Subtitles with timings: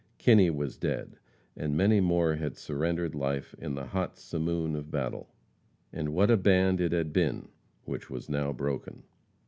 [0.17, 1.19] Kinney was dead,
[1.55, 5.29] and many more had surrendered life in the hot simoon of battle.
[5.93, 7.49] And what a band it had been,
[7.85, 9.03] which was now broken!